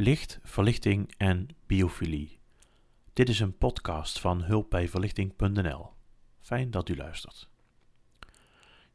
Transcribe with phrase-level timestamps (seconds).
[0.00, 2.38] Licht, verlichting en biofilie.
[3.12, 5.90] Dit is een podcast van hulpbijverlichting.nl.
[6.40, 7.48] Fijn dat u luistert.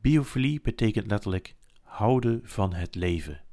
[0.00, 3.44] Biofilie betekent letterlijk houden van het leven.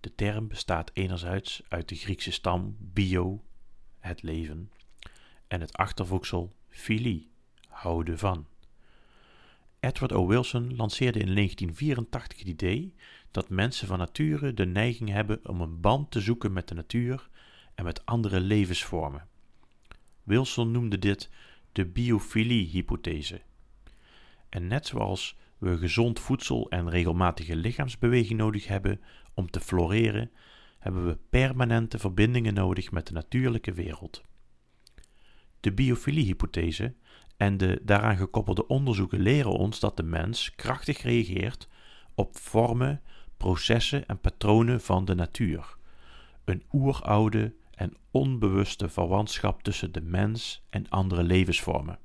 [0.00, 3.44] De term bestaat enerzijds uit de Griekse stam bio,
[3.98, 4.70] het leven,
[5.48, 7.30] en het achtervoegsel filie,
[7.68, 8.46] houden van.
[9.80, 10.26] Edward O.
[10.26, 12.94] Wilson lanceerde in 1984 het idee
[13.32, 17.28] dat mensen van nature de neiging hebben om een band te zoeken met de natuur
[17.74, 19.28] en met andere levensvormen.
[20.22, 21.30] Wilson noemde dit
[21.72, 23.40] de biofilie-hypothese.
[24.48, 29.00] En net zoals we gezond voedsel en regelmatige lichaamsbeweging nodig hebben
[29.34, 30.30] om te floreren,
[30.78, 34.22] hebben we permanente verbindingen nodig met de natuurlijke wereld.
[35.60, 36.94] De biofilie-hypothese
[37.36, 41.68] en de daaraan gekoppelde onderzoeken leren ons dat de mens krachtig reageert
[42.14, 43.02] op vormen,
[43.42, 45.76] processen en patronen van de natuur.
[46.44, 51.98] Een oeroude en onbewuste verwantschap tussen de mens en andere levensvormen.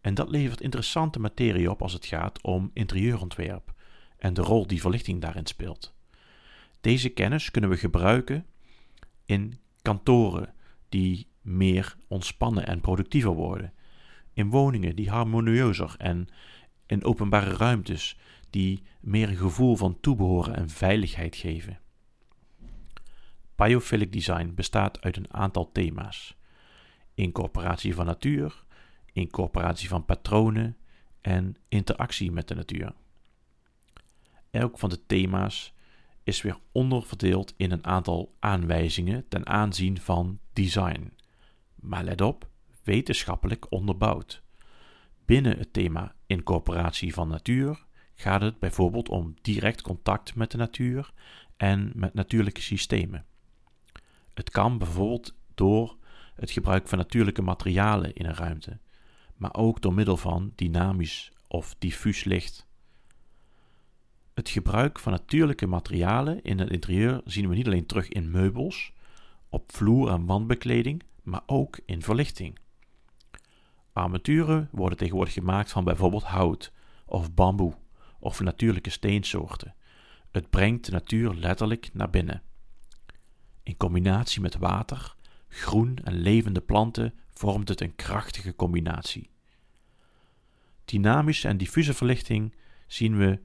[0.00, 3.74] En dat levert interessante materie op als het gaat om interieurontwerp
[4.18, 5.94] en de rol die verlichting daarin speelt.
[6.80, 8.46] Deze kennis kunnen we gebruiken
[9.24, 10.54] in kantoren
[10.88, 13.72] die meer ontspannen en productiever worden,
[14.32, 16.28] in woningen die harmonieuzer en
[16.86, 18.18] in openbare ruimtes
[18.50, 21.80] die meer een gevoel van toebehoren en veiligheid geven.
[23.54, 26.36] Biophilic design bestaat uit een aantal thema's:
[27.14, 28.64] incorporatie van natuur,
[29.12, 30.76] incorporatie van patronen
[31.20, 32.94] en interactie met de natuur.
[34.50, 35.74] Elk van de thema's
[36.22, 41.12] is weer onderverdeeld in een aantal aanwijzingen ten aanzien van design.
[41.74, 42.48] Maar let op,
[42.82, 44.42] wetenschappelijk onderbouwd.
[45.24, 47.85] Binnen het thema incorporatie van natuur
[48.16, 51.12] gaat het bijvoorbeeld om direct contact met de natuur
[51.56, 53.24] en met natuurlijke systemen.
[54.34, 55.96] Het kan bijvoorbeeld door
[56.34, 58.78] het gebruik van natuurlijke materialen in een ruimte,
[59.36, 62.66] maar ook door middel van dynamisch of diffuus licht.
[64.34, 68.92] Het gebruik van natuurlijke materialen in het interieur zien we niet alleen terug in meubels,
[69.48, 72.58] op vloer- en wandbekleding, maar ook in verlichting.
[73.92, 76.72] Armaturen worden tegenwoordig gemaakt van bijvoorbeeld hout
[77.06, 77.74] of bamboe
[78.26, 79.74] of natuurlijke steensoorten.
[80.30, 82.42] Het brengt de natuur letterlijk naar binnen.
[83.62, 85.14] In combinatie met water,
[85.48, 89.30] groen en levende planten vormt het een krachtige combinatie.
[90.84, 92.54] Dynamische en diffuse verlichting
[92.86, 93.40] zien we